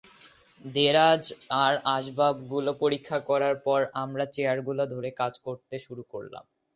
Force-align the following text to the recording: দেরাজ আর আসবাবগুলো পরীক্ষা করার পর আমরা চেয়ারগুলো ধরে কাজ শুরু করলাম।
দেরাজ 0.65 1.23
আর 1.63 1.73
আসবাবগুলো 1.95 2.71
পরীক্ষা 2.83 3.17
করার 3.29 3.55
পর 3.65 3.79
আমরা 3.95 4.25
চেয়ারগুলো 4.35 4.83
ধরে 4.93 5.09
কাজ 5.11 5.33
শুরু 5.79 6.03
করলাম। 6.13 6.43